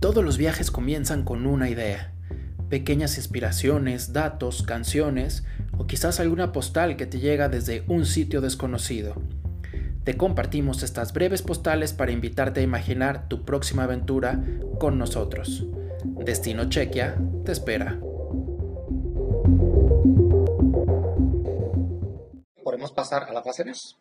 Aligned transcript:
Todos 0.00 0.24
los 0.24 0.38
viajes 0.38 0.70
comienzan 0.70 1.24
con 1.24 1.44
una 1.44 1.68
idea, 1.68 2.12
pequeñas 2.68 3.16
inspiraciones, 3.16 4.12
datos, 4.12 4.62
canciones 4.62 5.44
o 5.76 5.88
quizás 5.88 6.20
alguna 6.20 6.52
postal 6.52 6.96
que 6.96 7.06
te 7.06 7.18
llega 7.18 7.48
desde 7.48 7.82
un 7.88 8.06
sitio 8.06 8.40
desconocido. 8.40 9.20
Te 10.04 10.16
compartimos 10.16 10.84
estas 10.84 11.12
breves 11.12 11.42
postales 11.42 11.92
para 11.92 12.12
invitarte 12.12 12.60
a 12.60 12.62
imaginar 12.62 13.28
tu 13.28 13.44
próxima 13.44 13.82
aventura 13.82 14.40
con 14.78 14.98
nosotros. 14.98 15.66
Destino 16.04 16.68
Chequia 16.68 17.16
te 17.44 17.50
espera. 17.50 17.98
Podemos 22.62 22.92
pasar 22.92 23.24
a 23.24 23.32
la 23.32 23.42
fase 23.42 23.64
2. 23.64 23.98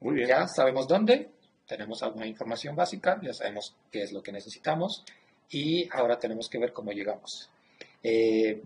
Muy 0.00 0.14
bien. 0.14 0.28
Ya 0.28 0.48
sabemos 0.48 0.88
dónde, 0.88 1.30
tenemos 1.70 2.02
alguna 2.02 2.26
información 2.26 2.74
básica, 2.74 3.20
ya 3.22 3.32
sabemos 3.32 3.76
qué 3.92 4.02
es 4.02 4.12
lo 4.12 4.20
que 4.20 4.32
necesitamos 4.32 5.04
y 5.48 5.88
ahora 5.96 6.18
tenemos 6.18 6.48
que 6.48 6.58
ver 6.58 6.72
cómo 6.72 6.90
llegamos. 6.90 7.48
Eh, 8.02 8.60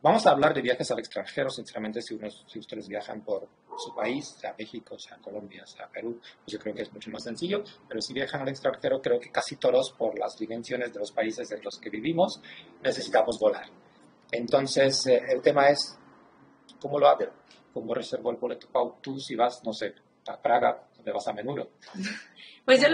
vamos 0.00 0.26
a 0.26 0.30
hablar 0.30 0.54
de 0.54 0.62
viajes 0.62 0.90
al 0.90 0.98
extranjero, 0.98 1.50
sinceramente, 1.50 2.00
si, 2.00 2.18
si 2.46 2.58
ustedes 2.58 2.88
viajan 2.88 3.20
por 3.20 3.46
su 3.76 3.94
país, 3.94 4.36
sea 4.40 4.54
México, 4.58 4.98
sea 4.98 5.18
Colombia, 5.18 5.66
sea 5.66 5.86
Perú, 5.86 6.18
pues 6.18 6.46
yo 6.46 6.58
creo 6.58 6.74
que 6.74 6.80
es 6.80 6.92
mucho 6.94 7.10
más 7.10 7.24
sencillo, 7.24 7.62
pero 7.86 8.00
si 8.00 8.14
viajan 8.14 8.40
al 8.40 8.48
extranjero, 8.48 9.02
creo 9.02 9.20
que 9.20 9.30
casi 9.30 9.56
todos, 9.56 9.92
por 9.92 10.18
las 10.18 10.38
dimensiones 10.38 10.94
de 10.94 10.98
los 10.98 11.12
países 11.12 11.50
en 11.52 11.62
los 11.62 11.78
que 11.78 11.90
vivimos, 11.90 12.40
necesitamos 12.82 13.38
volar. 13.38 13.66
Entonces, 14.32 15.06
eh, 15.08 15.22
el 15.28 15.42
tema 15.42 15.68
es, 15.68 15.98
¿cómo 16.80 16.98
lo 16.98 17.06
hago? 17.06 17.26
¿Cómo 17.74 17.92
reservo 17.92 18.30
el 18.30 18.38
boleto? 18.38 18.68
Tú 19.02 19.20
si 19.20 19.34
vas, 19.34 19.62
no 19.62 19.74
sé, 19.74 19.92
a 20.26 20.40
Praga, 20.40 20.88
donde 21.06 21.12
vas 21.12 21.28
a 21.28 21.32
menudo. 21.32 21.68
Pues 22.64 22.82
yo, 22.82 22.88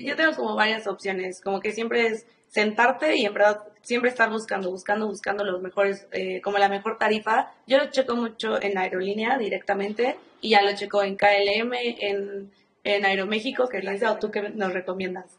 yo 0.00 0.16
tengo 0.16 0.32
como 0.34 0.56
varias 0.56 0.88
opciones, 0.88 1.40
como 1.40 1.60
que 1.60 1.70
siempre 1.70 2.08
es 2.08 2.26
sentarte 2.48 3.16
y 3.16 3.24
en 3.24 3.32
verdad 3.32 3.60
siempre 3.80 4.10
estar 4.10 4.28
buscando, 4.28 4.72
buscando, 4.72 5.06
buscando 5.06 5.44
los 5.44 5.62
mejores, 5.62 6.08
eh, 6.10 6.40
como 6.40 6.58
la 6.58 6.68
mejor 6.68 6.98
tarifa. 6.98 7.52
Yo 7.64 7.78
lo 7.78 7.90
checo 7.92 8.16
mucho 8.16 8.60
en 8.60 8.76
aerolínea 8.76 9.38
directamente 9.38 10.16
y 10.40 10.50
ya 10.50 10.62
lo 10.62 10.74
checo 10.74 11.04
en 11.04 11.16
KLM, 11.16 11.72
en, 11.74 12.50
en 12.82 13.04
Aeroméxico, 13.04 13.68
que 13.68 13.78
es 13.78 14.02
o 14.02 14.18
tú 14.18 14.32
que 14.32 14.50
nos 14.50 14.72
recomiendas. 14.72 15.38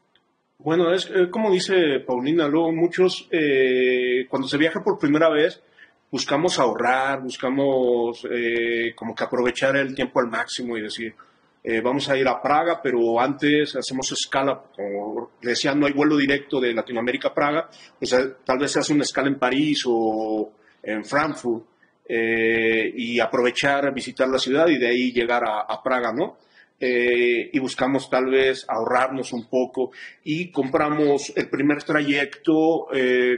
Bueno, 0.58 0.94
es 0.94 1.12
eh, 1.14 1.30
como 1.30 1.52
dice 1.52 2.00
Paulina, 2.08 2.48
luego 2.48 2.72
muchos, 2.72 3.28
eh, 3.30 4.26
cuando 4.30 4.48
se 4.48 4.58
viaja 4.58 4.82
por 4.82 4.98
primera 4.98 5.30
vez, 5.30 5.62
buscamos 6.10 6.60
ahorrar, 6.60 7.22
buscamos 7.22 8.26
como 8.96 9.14
que 9.14 9.24
aprovechar 9.26 9.76
el 9.76 9.94
tiempo 9.94 10.22
al 10.22 10.28
máximo 10.28 10.78
y 10.78 10.82
decir, 10.82 11.14
eh, 11.68 11.82
vamos 11.82 12.08
a 12.10 12.16
ir 12.16 12.28
a 12.28 12.40
Praga, 12.40 12.80
pero 12.80 13.20
antes 13.20 13.76
hacemos 13.76 14.12
escala, 14.12 14.66
como 14.76 15.32
decía, 15.42 15.74
no 15.74 15.88
hay 15.88 15.94
vuelo 15.94 16.16
directo 16.16 16.60
de 16.60 16.72
Latinoamérica 16.76 17.30
a 17.30 17.34
Praga, 17.34 17.68
pues 17.98 18.14
eh, 18.14 18.36
tal 18.46 18.60
vez 18.60 18.72
se 18.72 18.82
hace 18.82 18.94
una 18.94 19.02
escala 19.02 19.30
en 19.30 19.40
París 19.40 19.82
o 19.88 20.52
en 20.84 21.04
Frankfurt 21.04 21.66
eh, 22.08 22.94
y 22.96 23.20
aprovechar, 23.20 23.92
visitar 23.92 24.28
la 24.28 24.38
ciudad 24.38 24.68
y 24.68 24.78
de 24.78 24.90
ahí 24.90 25.12
llegar 25.12 25.42
a, 25.44 25.82
Praga, 25.82 26.14
¿no? 26.14 26.38
y 26.78 27.58
buscamos 27.58 28.10
tal 28.12 28.26
vez 28.26 28.64
ahorrarnos 28.68 29.34
un 29.34 29.50
poco 29.50 29.92
y 30.24 30.52
compramos 30.52 31.34
el 31.36 31.50
primer 31.50 31.82
trayecto 31.82 32.88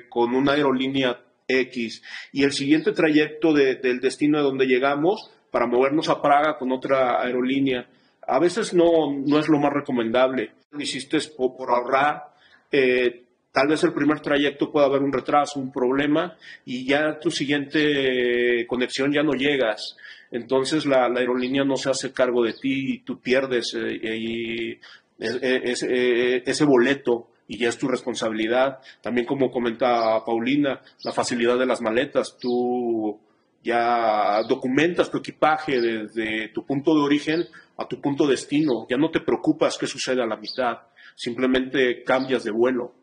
con 0.09 0.36
una 0.36 0.53
aerolínea 0.53 1.17
X 1.48 2.02
y 2.33 2.44
el 2.44 2.52
siguiente 2.52 2.92
trayecto 2.92 3.53
del 3.53 4.00
destino 4.02 4.39
a 4.39 4.42
donde 4.42 4.66
llegamos 4.66 5.31
para 5.52 5.67
movernos 5.67 6.09
a 6.09 6.22
Praga 6.22 6.58
con 6.58 6.72
otra 6.72 7.22
aerolínea 7.22 7.88
a 8.28 8.39
veces 8.39 8.73
no, 8.73 9.11
no 9.25 9.39
es 9.39 9.47
lo 9.47 9.58
más 9.58 9.73
recomendable. 9.73 10.52
Lo 10.72 10.81
hiciste 10.81 11.17
por, 11.36 11.70
ahorrar. 11.70 12.33
Eh, 12.72 13.23
tal 13.52 13.70
vez 13.70 13.83
el 13.83 13.94
primer 13.94 14.20
trayecto 14.20 14.70
pueda 14.70 14.86
haber 14.88 15.02
un 15.02 15.14
retraso, 15.14 15.59
un 15.59 15.72
problema, 15.72 16.36
y 16.66 16.86
ya 16.86 17.17
tu 17.20 17.31
siguiente 17.31 18.65
conexión 18.67 19.14
ya 19.14 19.23
no 19.23 19.32
llegas. 19.32 19.95
Entonces 20.30 20.86
la, 20.86 21.05
aerolínea 21.05 21.64
no 21.64 21.77
se 21.77 21.89
hace 21.89 22.11
cargo 22.11 22.43
de 22.43 22.54
ti 22.54 22.95
y 22.95 22.99
tú 22.99 23.21
pierdes 23.21 23.73
eh, 23.76 24.77
eh, 25.20 26.44
ese 26.45 26.65
boleto 26.65 27.30
y 27.48 27.58
ya 27.58 27.70
es 27.70 27.77
tu 27.77 27.88
responsabilidad. 27.88 28.80
También 29.02 29.26
como 29.26 29.49
comenta 29.49 30.23
Paulina, 30.26 30.82
la 31.04 31.14
facilidad 31.14 31.58
de 31.58 31.65
las 31.65 31.82
maletas. 31.82 32.38
Tú 32.38 33.17
ya 33.64 34.42
documentas 34.48 35.09
tu 35.09 35.20
equipaje 35.20 35.80
desde 35.80 36.49
tu 36.49 36.65
punto 36.65 36.94
de 36.94 37.02
origen 37.02 37.45
a 37.77 37.88
tu 37.88 38.02
punto 38.02 38.26
de 38.26 38.32
destino, 38.32 38.86
ya 38.89 38.98
no 38.98 39.10
te 39.10 39.21
preocupas 39.21 39.77
qué 39.77 39.88
sucede 39.88 40.21
a 40.21 40.26
la 40.26 40.38
mitad, 40.38 40.77
simplemente 41.15 42.04
cambias 42.04 42.43
de 42.43 42.52
vuelo. 42.52 42.93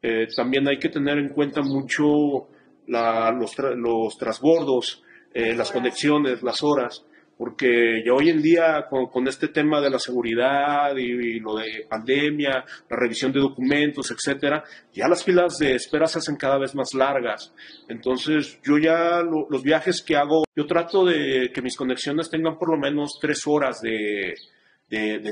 Eh, 0.00 0.28
también 0.34 0.66
hay 0.68 0.78
que 0.78 0.88
tener 0.88 1.18
en 1.18 1.28
cuenta 1.28 1.62
mucho 1.62 2.48
los, 2.86 3.58
los, 3.58 4.18
transbordos, 4.18 5.02
eh, 5.32 5.54
las 5.54 5.70
conexiones, 5.70 6.42
las 6.42 6.62
horas 6.62 7.04
porque 7.42 8.04
ya 8.06 8.12
hoy 8.14 8.28
en 8.28 8.40
día 8.40 8.86
con, 8.88 9.26
este 9.26 9.48
tema 9.48 9.80
de 9.80 9.90
la 9.90 9.98
seguridad 9.98 10.96
y, 10.96 11.40
lo 11.40 11.56
de 11.56 11.84
pandemia, 11.88 12.64
la 12.88 12.96
revisión 12.96 13.32
de 13.32 13.40
documentos, 13.40 14.12
etcétera, 14.12 14.62
ya 14.92 15.08
las 15.08 15.24
filas 15.24 15.58
de 15.58 15.74
espera 15.74 16.06
se 16.06 16.20
hacen 16.20 16.36
cada 16.36 16.56
vez 16.56 16.72
más 16.76 16.94
largas. 16.94 17.52
Entonces, 17.88 18.60
yo 18.62 18.78
ya 18.78 19.22
los 19.22 19.60
viajes 19.60 20.04
que 20.06 20.14
hago, 20.14 20.44
yo 20.54 20.66
trato 20.66 21.04
de 21.04 21.50
que 21.52 21.62
mis 21.62 21.76
conexiones 21.76 22.30
tengan 22.30 22.56
por 22.56 22.70
lo 22.70 22.78
menos 22.78 23.18
tres 23.20 23.44
horas 23.44 23.80
de, 23.80 24.34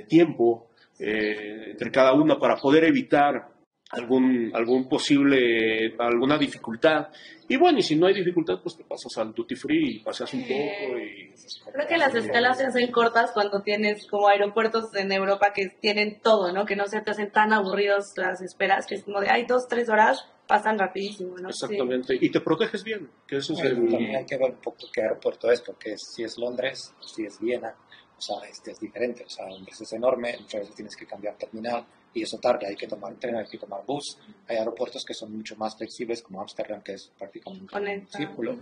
tiempo 0.08 0.66
eh, 0.98 1.70
entre 1.70 1.92
cada 1.92 2.12
una 2.14 2.40
para 2.40 2.56
poder 2.56 2.86
evitar 2.86 3.50
algún, 3.90 4.50
algún 4.54 4.88
posible, 4.88 5.94
alguna 5.98 6.38
dificultad. 6.38 7.08
Y 7.48 7.56
bueno, 7.56 7.78
y 7.78 7.82
si 7.82 7.96
no 7.96 8.06
hay 8.06 8.14
dificultad, 8.14 8.60
pues 8.62 8.76
te 8.76 8.84
pasas 8.84 9.16
al 9.18 9.32
duty 9.34 9.56
free 9.56 9.96
y 9.96 9.98
paseas 10.00 10.32
un 10.34 10.42
poco. 10.42 10.98
Y... 10.98 11.32
Creo 11.72 11.86
que 11.88 11.98
las 11.98 12.14
escalas 12.14 12.58
se 12.58 12.66
hacen 12.66 12.92
cortas 12.92 13.32
cuando 13.32 13.62
tienes 13.62 14.06
como 14.06 14.28
aeropuertos 14.28 14.94
en 14.94 15.10
Europa 15.10 15.52
que 15.52 15.68
tienen 15.80 16.20
todo, 16.20 16.52
¿no? 16.52 16.64
Que 16.64 16.76
no 16.76 16.86
se 16.86 17.00
te 17.00 17.10
hacen 17.10 17.32
tan 17.32 17.52
aburridos 17.52 18.12
las 18.16 18.40
esperas, 18.40 18.86
que 18.86 18.94
es 18.94 19.04
como 19.04 19.20
de, 19.20 19.30
hay 19.30 19.46
dos, 19.46 19.66
tres 19.68 19.88
horas, 19.88 20.24
pasan 20.46 20.78
rapidísimo, 20.78 21.36
¿no? 21.38 21.48
Exactamente, 21.48 22.16
y 22.20 22.30
te 22.30 22.40
proteges 22.40 22.84
bien, 22.84 23.08
que 23.26 23.38
eso 23.38 23.52
es 23.54 23.60
el... 23.60 23.88
También 23.88 24.16
hay 24.16 24.26
que 24.26 24.36
ver 24.36 24.50
un 24.50 24.60
poco 24.60 24.86
qué 24.92 25.02
aeropuerto 25.02 25.50
es, 25.50 25.60
porque 25.60 25.96
si 25.96 26.22
es 26.22 26.38
Londres, 26.38 26.94
si 27.00 27.24
es 27.24 27.40
Viena, 27.40 27.74
o 28.16 28.20
sea, 28.20 28.36
este 28.48 28.72
es 28.72 28.80
diferente, 28.80 29.24
o 29.24 29.28
sea, 29.28 29.48
Londres 29.48 29.80
es 29.80 29.92
enorme, 29.92 30.36
muchas 30.40 30.60
veces 30.60 30.76
tienes 30.76 30.96
que 30.96 31.06
cambiar 31.06 31.36
terminal, 31.36 31.84
y 32.12 32.22
eso 32.22 32.38
tarde, 32.38 32.66
hay 32.66 32.76
que 32.76 32.86
tomar 32.86 33.14
tren, 33.16 33.36
hay 33.36 33.46
que 33.46 33.58
tomar 33.58 33.84
bus. 33.86 34.18
Hay 34.48 34.56
aeropuertos 34.56 35.04
que 35.04 35.14
son 35.14 35.36
mucho 35.36 35.56
más 35.56 35.76
flexibles, 35.76 36.22
como 36.22 36.40
Amsterdam, 36.40 36.82
que 36.82 36.94
es 36.94 37.10
prácticamente 37.18 37.74
un 37.76 38.08
círculo. 38.08 38.58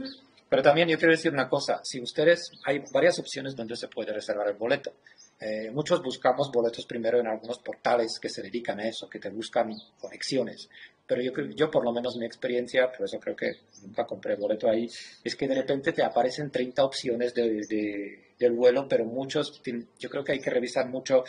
Pero 0.49 0.63
también 0.63 0.89
yo 0.89 0.97
quiero 0.97 1.13
decir 1.13 1.33
una 1.33 1.49
cosa, 1.49 1.81
si 1.83 2.01
ustedes, 2.01 2.51
hay 2.65 2.83
varias 2.93 3.19
opciones 3.19 3.55
donde 3.55 3.77
se 3.77 3.89
puede 3.89 4.13
reservar 4.13 4.49
el 4.49 4.55
boleto. 4.55 4.93
Eh, 5.41 5.71
muchos 5.71 6.03
buscamos 6.03 6.51
boletos 6.51 6.85
primero 6.87 7.21
en 7.21 7.27
algunos 7.29 7.59
portales 7.59 8.19
que 8.21 8.29
se 8.29 8.43
dedican 8.43 8.81
a 8.81 8.89
eso, 8.89 9.09
que 9.09 9.19
te 9.19 9.29
buscan 9.29 9.73
conexiones. 10.01 10.69
Pero 11.07 11.23
yo, 11.23 11.33
yo 11.55 11.71
por 11.71 11.85
lo 11.85 11.93
menos 11.93 12.17
mi 12.17 12.27
experiencia, 12.27 12.91
por 12.91 13.07
eso 13.07 13.21
creo 13.21 13.37
que 13.37 13.53
nunca 13.83 14.05
compré 14.05 14.37
boleto 14.37 14.69
ahí, 14.69 14.89
es 15.23 15.37
que 15.37 15.47
de 15.47 15.55
repente 15.55 15.93
te 15.93 16.03
aparecen 16.03 16.51
30 16.51 16.85
opciones 16.85 17.35
de, 17.35 18.35
del 18.39 18.53
vuelo, 18.53 18.89
pero 18.89 19.05
muchos, 19.05 19.63
yo 19.99 20.11
creo 20.11 20.25
que 20.25 20.33
hay 20.33 20.41
que 20.41 20.51
revisar 20.51 20.89
mucho 20.89 21.25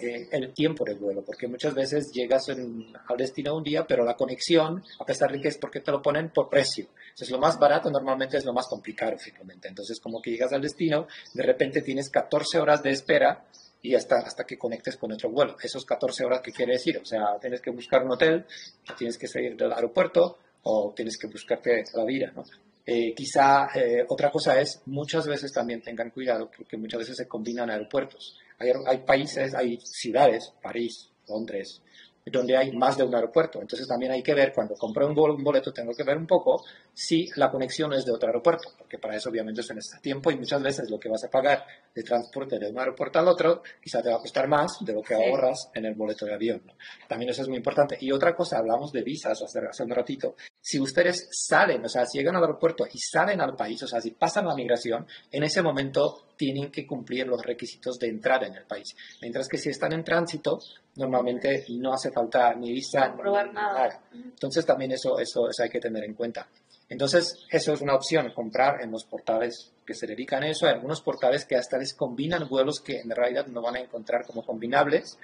eh, 0.00 0.28
el 0.30 0.52
tiempo 0.52 0.84
del 0.84 0.98
vuelo, 0.98 1.22
porque 1.24 1.48
muchas 1.48 1.74
veces 1.74 2.10
llegas 2.12 2.48
al 2.48 3.16
destino 3.16 3.56
un 3.56 3.62
día, 3.62 3.86
pero 3.86 4.04
la 4.04 4.14
conexión, 4.14 4.82
a 4.98 5.04
pesar 5.04 5.32
de 5.32 5.40
que 5.40 5.48
es 5.48 5.58
porque 5.58 5.80
te 5.80 5.90
lo 5.90 6.02
ponen 6.02 6.30
por 6.30 6.48
precio. 6.48 6.86
Entonces, 7.08 7.30
lo 7.30 7.38
más 7.38 7.58
barato 7.58 7.90
normalmente 7.90 8.36
es 8.36 8.44
lo 8.44 8.52
más 8.52 8.66
complicado, 8.68 9.18
simplemente. 9.18 9.68
Entonces, 9.68 9.98
como 10.00 10.20
que 10.20 10.30
llegas 10.30 10.52
al 10.52 10.62
destino, 10.62 11.06
de 11.34 11.42
repente 11.42 11.82
tienes 11.82 12.10
14 12.10 12.58
horas 12.58 12.82
de 12.82 12.90
espera 12.90 13.44
y 13.82 13.94
hasta, 13.94 14.16
hasta 14.18 14.44
que 14.44 14.58
conectes 14.58 14.96
con 14.96 15.12
otro 15.12 15.30
vuelo. 15.30 15.56
Esos 15.62 15.84
14 15.84 16.24
horas, 16.24 16.40
¿qué 16.42 16.52
quiere 16.52 16.72
decir? 16.74 16.98
O 16.98 17.04
sea, 17.04 17.38
tienes 17.40 17.60
que 17.60 17.70
buscar 17.70 18.04
un 18.04 18.12
hotel, 18.12 18.44
tienes 18.98 19.18
que 19.18 19.26
salir 19.26 19.56
del 19.56 19.72
aeropuerto 19.72 20.38
o 20.62 20.92
tienes 20.94 21.16
que 21.18 21.26
buscarte 21.28 21.84
la 21.94 22.04
vida, 22.04 22.32
¿no? 22.34 22.44
Eh, 22.86 23.14
quizá 23.14 23.68
eh, 23.74 24.04
otra 24.08 24.30
cosa 24.30 24.60
es, 24.60 24.82
muchas 24.86 25.26
veces 25.26 25.52
también 25.52 25.80
tengan 25.80 26.10
cuidado 26.10 26.50
porque 26.50 26.76
muchas 26.76 27.00
veces 27.00 27.16
se 27.16 27.28
combinan 27.28 27.70
aeropuertos. 27.70 28.36
Hay, 28.60 28.98
países, 28.98 29.54
hay 29.54 29.80
ciudades, 29.80 30.52
París, 30.62 31.10
Londres, 31.26 31.82
donde 32.26 32.56
hay 32.56 32.72
más 32.72 32.96
de 32.96 33.04
un 33.04 33.14
aeropuerto. 33.14 33.60
Entonces 33.60 33.86
también 33.88 34.12
hay 34.12 34.22
que 34.22 34.34
ver, 34.34 34.52
cuando 34.52 34.74
compro 34.74 35.06
un, 35.06 35.14
boleto, 35.14 35.72
tengo 35.72 35.92
que 35.94 36.04
ver 36.04 36.16
un 36.16 36.26
poco 36.26 36.64
si 36.92 37.28
la 37.36 37.50
conexión 37.50 37.92
es 37.92 38.04
de 38.04 38.12
otro 38.12 38.28
aeropuerto, 38.28 38.70
porque 38.76 38.98
para 38.98 39.16
eso 39.16 39.30
obviamente 39.30 39.62
se 39.62 39.74
necesita 39.74 40.00
tiempo 40.00 40.30
y 40.30 40.36
muchas 40.36 40.62
veces 40.62 40.90
lo 40.90 40.98
que 40.98 41.08
vas 41.08 41.24
a 41.24 41.30
pagar 41.30 41.64
de 41.94 42.02
transporte 42.02 42.58
de 42.58 42.70
un 42.70 42.78
aeropuerto 42.78 43.18
al 43.18 43.28
otro 43.28 43.62
quizá 43.82 44.02
te 44.02 44.10
va 44.10 44.16
a 44.16 44.20
costar 44.20 44.48
más 44.48 44.78
de 44.80 44.92
lo 44.92 45.02
que 45.02 45.14
ahorras 45.14 45.70
en 45.74 45.86
el 45.86 45.94
boleto 45.94 46.26
de 46.26 46.34
avión. 46.34 46.62
También 47.08 47.30
eso 47.30 47.42
es 47.42 47.48
muy 47.48 47.56
importante. 47.56 47.96
Y 48.00 48.12
otra 48.12 48.34
cosa, 48.34 48.58
hablamos 48.58 48.92
de 48.92 49.02
visas 49.02 49.40
hace, 49.42 49.60
hace 49.60 49.82
un 49.82 49.90
ratito. 49.90 50.36
Si 50.60 50.78
ustedes 50.78 51.28
salen, 51.32 51.84
o 51.84 51.88
sea, 51.88 52.04
si 52.06 52.18
llegan 52.18 52.36
al 52.36 52.42
aeropuerto 52.42 52.86
y 52.92 52.98
salen 52.98 53.40
al 53.40 53.56
país, 53.56 53.82
o 53.82 53.86
sea, 53.86 54.00
si 54.00 54.10
pasan 54.10 54.46
la 54.46 54.54
migración, 54.54 55.06
en 55.30 55.42
ese 55.42 55.62
momento 55.62 56.26
tienen 56.36 56.70
que 56.70 56.86
cumplir 56.86 57.26
los 57.26 57.42
requisitos 57.42 57.98
de 57.98 58.08
entrada 58.08 58.46
en 58.46 58.54
el 58.54 58.64
país. 58.64 58.96
Mientras 59.20 59.46
que 59.46 59.58
si 59.58 59.68
están 59.68 59.92
en 59.92 60.04
tránsito, 60.04 60.58
normalmente 60.96 61.64
no 61.70 61.92
hace 61.92 62.10
falta 62.10 62.54
ni 62.54 62.72
visa, 62.72 63.08
ni 63.08 63.18
probar 63.18 63.52
nada. 63.52 64.02
Entonces 64.12 64.64
también 64.64 64.92
eso, 64.92 65.18
eso, 65.18 65.48
eso 65.48 65.62
hay 65.62 65.70
que 65.70 65.80
tener 65.80 66.04
en 66.04 66.14
cuenta. 66.14 66.48
Entonces, 66.88 67.46
eso 67.48 67.72
es 67.72 67.80
una 67.80 67.94
opción, 67.94 68.32
comprar 68.34 68.82
en 68.82 68.90
los 68.90 69.04
portales 69.04 69.72
que 69.86 69.94
se 69.94 70.08
dedican 70.08 70.42
a 70.42 70.48
eso. 70.48 70.66
Hay 70.66 70.74
algunos 70.74 71.00
portales 71.02 71.44
que 71.44 71.54
hasta 71.54 71.78
les 71.78 71.94
combinan 71.94 72.48
vuelos 72.48 72.80
que 72.80 72.98
en 72.98 73.10
realidad 73.10 73.46
no 73.46 73.62
van 73.62 73.76
a 73.76 73.80
encontrar 73.80 74.26
como 74.26 74.44
combinables, 74.44 75.16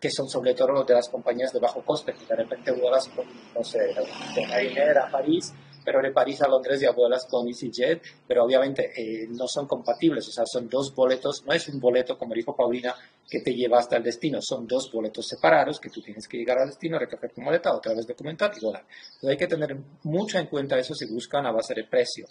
que 0.00 0.10
son 0.10 0.28
sobre 0.28 0.54
todo 0.54 0.68
los 0.68 0.86
de 0.86 0.94
las 0.94 1.08
compañías 1.08 1.52
de 1.52 1.58
bajo 1.58 1.82
coste, 1.84 2.12
que 2.12 2.24
de 2.24 2.36
repente 2.36 2.70
vuelas 2.70 3.08
con, 3.08 3.26
no 3.52 3.64
sé, 3.64 3.80
de 3.80 4.46
Ryanair 4.46 4.98
a 4.98 5.10
París 5.10 5.52
pero 5.88 6.02
de 6.02 6.12
París 6.12 6.42
a 6.42 6.48
Londres 6.48 6.80
ya 6.82 6.90
vuelas 6.90 7.26
con 7.30 7.48
EasyJet, 7.48 8.02
pero 8.26 8.44
obviamente 8.44 8.92
eh, 8.94 9.26
no 9.30 9.46
son 9.48 9.66
compatibles, 9.66 10.28
o 10.28 10.30
sea, 10.30 10.44
son 10.44 10.68
dos 10.68 10.94
boletos, 10.94 11.42
no 11.46 11.54
es 11.54 11.66
un 11.70 11.80
boleto, 11.80 12.18
como 12.18 12.34
dijo 12.34 12.54
Paulina, 12.54 12.94
que 13.26 13.40
te 13.40 13.54
lleva 13.54 13.78
hasta 13.78 13.96
el 13.96 14.02
destino, 14.02 14.38
son 14.42 14.66
dos 14.66 14.92
boletos 14.92 15.26
separados 15.26 15.80
que 15.80 15.88
tú 15.88 16.02
tienes 16.02 16.28
que 16.28 16.36
llegar 16.36 16.58
al 16.58 16.68
destino, 16.68 16.98
recoger 16.98 17.32
tu 17.32 17.40
maleta, 17.40 17.74
otra 17.74 17.94
vez 17.94 18.06
documentar 18.06 18.52
y 18.54 18.62
volar. 18.62 18.82
Entonces 18.82 19.30
hay 19.30 19.36
que 19.38 19.46
tener 19.46 19.78
mucho 20.02 20.38
en 20.38 20.48
cuenta 20.48 20.78
eso 20.78 20.92
si 20.92 21.06
buscan 21.10 21.46
a 21.46 21.52
base 21.52 21.72
de 21.72 21.84
precio. 21.84 22.26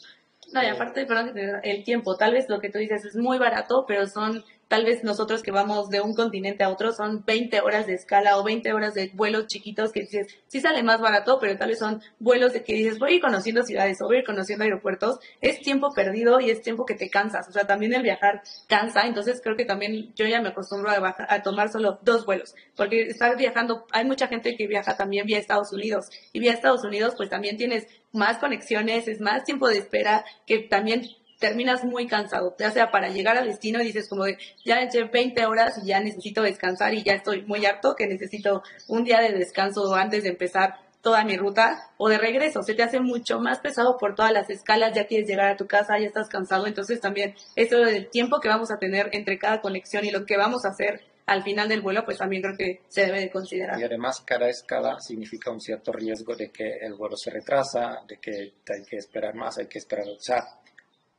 No, 0.54 0.62
y 0.62 0.68
aparte, 0.68 1.08
perdón, 1.08 1.34
el 1.64 1.84
tiempo, 1.84 2.16
tal 2.16 2.34
vez 2.34 2.46
lo 2.50 2.60
que 2.60 2.70
tú 2.70 2.78
dices 2.78 3.04
es 3.06 3.16
muy 3.16 3.40
barato, 3.40 3.86
pero 3.88 4.06
son 4.06 4.44
tal 4.68 4.86
vez 4.86 5.04
nosotros 5.04 5.44
que 5.44 5.52
vamos 5.52 5.90
de 5.90 6.02
un 6.02 6.14
continente 6.14 6.64
a 6.64 6.70
otro 6.70 6.92
son 6.92 7.24
20 7.26 7.62
horas 7.62 7.88
de 7.88 7.94
escala 7.94 8.38
o 8.38 8.44
20 8.44 8.74
horas 8.74 8.94
de 8.94 9.12
vuelos 9.14 9.48
chiquitos 9.48 9.92
que 9.92 10.02
dices, 10.02 10.28
sí 10.48 10.60
sale 10.60 10.84
más 10.84 11.00
barato, 11.00 11.40
pero 11.40 11.58
tal 11.58 11.70
vez 11.70 11.80
son 11.80 12.02
vuelos 12.20 12.54
de 12.54 12.64
que 12.64 12.74
dices, 12.74 13.00
voy 13.00 13.12
a 13.12 13.16
ir 13.16 13.22
conociendo 13.22 13.64
ciudades 13.64 14.02
o 14.02 14.06
voy 14.06 14.18
a 14.18 14.20
ir 14.20 14.26
conociendo 14.26 14.64
aeropuertos, 14.64 15.20
es 15.42 15.60
tiempo 15.62 15.94
perdido 15.94 16.40
y 16.40 16.50
es 16.50 16.62
tiempo 16.62 16.86
que 16.86 16.96
te 16.96 17.10
cansas, 17.10 17.48
o 17.48 17.52
sea, 17.52 17.66
también 17.66 17.94
el 17.94 18.04
viajar 18.04 18.42
cansa, 18.68 19.08
entonces 19.08 19.42
creo 19.42 19.56
que 19.56 19.66
también 19.66 20.14
yo 20.16 20.26
ya 20.26 20.42
me 20.42 20.50
acostumbro 20.50 20.92
a, 20.92 21.16
a 21.30 21.44
tomar 21.44 21.70
solo 21.70 22.00
dos 22.02 22.26
vuelos, 22.26 22.56
porque 22.76 23.04
estar 23.04 23.38
viajando, 23.38 23.86
hay 23.92 24.06
mucha 24.06 24.28
gente 24.28 24.56
que 24.56 24.68
viaja 24.68 24.98
también 24.98 25.26
vía 25.26 25.40
Estados 25.40 25.72
Unidos 25.72 26.10
y 26.34 26.40
vía 26.40 26.54
Estados 26.54 26.84
Unidos 26.84 27.14
pues 27.16 27.30
también 27.30 27.58
tienes 27.58 27.88
más 28.12 28.38
conexiones, 28.38 29.08
es 29.08 29.22
más 29.22 29.44
tiempo 29.44 29.68
de 29.68 29.78
espera 29.78 30.26
que 30.46 30.60
también 30.60 31.04
terminas 31.40 31.84
muy 31.84 32.08
cansado, 32.08 32.56
ya 32.58 32.72
sea 32.72 32.92
para 32.92 33.10
llegar 33.10 33.38
al 33.38 33.48
destino 33.48 33.82
y 33.82 33.86
dices 33.86 34.10
como 34.10 34.26
de, 34.26 34.38
ya 34.66 34.82
eché 34.82 35.04
20 35.04 35.46
horas 35.46 35.80
y 35.84 35.88
ya 35.88 36.00
necesito 36.00 36.42
descansar 36.42 36.94
y 36.94 37.04
ya 37.04 37.14
estoy 37.14 37.44
muy 37.44 37.66
harto, 37.66 37.96
que 37.96 38.08
necesito 38.08 38.64
un 38.88 39.04
día 39.04 39.22
de 39.22 39.32
descanso 39.34 39.94
antes 39.96 40.24
de 40.24 40.30
empezar 40.30 40.76
toda 41.02 41.24
mi 41.24 41.38
ruta 41.38 41.92
o 41.98 42.10
de 42.10 42.18
regreso, 42.18 42.64
se 42.64 42.74
te 42.74 42.84
hace 42.84 43.00
mucho 43.00 43.40
más 43.40 43.60
pesado 43.60 43.98
por 43.98 44.16
todas 44.16 44.32
las 44.32 44.50
escalas, 44.50 44.94
ya 44.94 45.06
quieres 45.06 45.28
llegar 45.28 45.48
a 45.48 45.56
tu 45.56 45.68
casa, 45.68 45.98
ya 46.00 46.08
estás 46.08 46.28
cansado, 46.28 46.68
entonces 46.68 47.00
también 47.00 47.36
eso 47.56 47.78
del 47.78 48.10
tiempo 48.10 48.40
que 48.40 48.50
vamos 48.50 48.72
a 48.72 48.78
tener 48.78 49.10
entre 49.14 49.38
cada 49.38 49.62
conexión 49.62 50.06
y 50.06 50.12
lo 50.12 50.26
que 50.26 50.38
vamos 50.38 50.66
a 50.66 50.70
hacer 50.70 51.02
al 51.28 51.44
final 51.44 51.68
del 51.68 51.82
vuelo, 51.82 52.06
pues 52.06 52.18
también 52.18 52.42
creo 52.42 52.56
que 52.58 52.82
se 52.88 53.06
debe 53.06 53.20
de 53.20 53.30
considerar. 53.30 53.80
Y 53.80 53.84
además 53.84 54.22
cada 54.26 54.50
escala 54.50 55.00
significa 55.00 55.52
un 55.52 55.60
cierto 55.60 55.92
riesgo 55.92 56.36
de 56.36 56.50
que 56.52 56.78
el 56.82 56.94
vuelo 56.94 57.18
se 57.18 57.30
retrasa, 57.32 58.02
de 58.08 58.18
que 58.18 58.32
hay 58.32 58.84
que 58.90 58.96
esperar 58.96 59.36
más, 59.36 59.58
hay 59.58 59.68
que 59.68 59.78
esperar, 59.78 60.08
o 60.08 60.20
sea, 60.20 60.44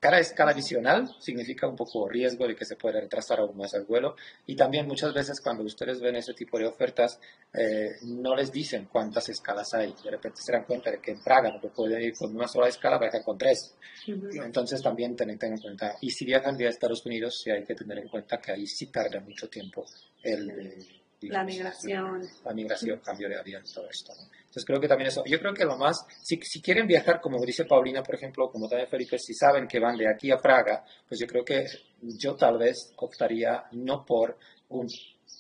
cada 0.01 0.19
escala 0.19 0.53
adicional 0.53 1.09
significa 1.19 1.67
un 1.67 1.75
poco 1.75 2.09
riesgo 2.09 2.47
de 2.47 2.55
que 2.55 2.65
se 2.65 2.77
pueda 2.77 3.01
retrasar 3.01 3.41
aún 3.41 3.57
más 3.57 3.75
el 3.75 3.85
vuelo 3.85 4.15
y 4.47 4.55
también 4.55 4.87
muchas 4.87 5.13
veces 5.13 5.41
cuando 5.41 5.65
ustedes 5.65 6.01
ven 6.01 6.17
ese 6.17 6.35
tipo 6.35 6.59
de 6.59 6.67
ofertas 6.67 7.19
eh, 7.53 7.97
no 8.03 8.37
les 8.37 8.53
dicen 8.53 8.89
cuántas 8.91 9.29
escalas 9.29 9.75
hay. 9.75 9.95
De 10.05 10.11
repente 10.11 10.41
se 10.41 10.53
dan 10.53 10.65
cuenta 10.65 10.91
de 10.91 11.01
que 11.01 11.11
en 11.13 11.23
Praga 11.23 11.51
no 11.51 11.61
pueden 11.71 12.01
ir 12.01 12.15
con 12.17 12.35
una 12.35 12.47
sola 12.47 12.69
escala, 12.69 12.99
viajar 12.99 13.25
con 13.25 13.37
tres. 13.37 13.75
Entonces 14.07 14.83
también 14.83 15.17
tienen 15.17 15.37
que 15.37 15.47
tener 15.47 15.57
en 15.57 15.63
cuenta. 15.63 15.97
Y 16.01 16.11
si 16.11 16.25
viajan 16.25 16.57
de 16.57 16.69
Estados 16.69 17.05
Unidos, 17.05 17.41
sí 17.43 17.51
hay 17.51 17.65
que 17.65 17.75
tener 17.75 17.99
en 17.99 18.09
cuenta 18.09 18.39
que 18.39 18.53
ahí 18.53 18.67
sí 18.67 18.87
tarda 18.87 19.21
mucho 19.21 19.49
tiempo 19.49 19.85
el, 20.23 20.98
la 21.23 21.45
migración. 21.45 22.23
La 22.45 22.53
migración, 22.53 23.01
cambio 23.01 23.29
de 23.29 23.39
avión, 23.39 23.63
todo 23.75 23.89
esto. 23.91 24.13
Entonces 24.13 24.65
creo 24.65 24.81
que 24.81 24.89
también 24.89 25.09
eso, 25.09 25.23
yo 25.27 25.39
creo 25.39 25.53
que 25.53 25.65
lo 25.65 25.77
más, 25.77 26.07
si, 26.23 26.37
si, 26.43 26.63
quieren 26.63 26.87
viajar, 26.87 27.21
como 27.21 27.45
dice 27.45 27.65
Paulina, 27.65 28.03
por 28.03 28.15
ejemplo, 28.15 28.51
como 28.51 28.69
también 28.69 28.89
Felipe, 28.89 29.19
si 29.19 29.35
saben 29.35 29.67
que 29.67 29.81
van 29.81 29.97
de 29.97 30.09
aquí 30.09 30.31
a 30.31 30.39
Praga, 30.39 30.85
pues 31.09 31.21
yo 31.21 31.27
creo 31.27 31.45
que 31.45 31.65
yo 32.01 32.35
tal 32.35 32.59
vez 32.59 32.93
optaría 32.97 33.65
no 33.73 34.05
por 34.05 34.39
un 34.69 34.87